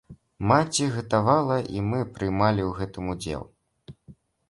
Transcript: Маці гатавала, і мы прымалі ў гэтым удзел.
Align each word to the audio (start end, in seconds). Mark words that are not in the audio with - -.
Маці 0.51 0.87
гатавала, 0.95 1.57
і 1.75 1.85
мы 1.91 2.01
прымалі 2.17 2.61
ў 2.67 2.71
гэтым 2.83 3.05
удзел. 3.17 3.43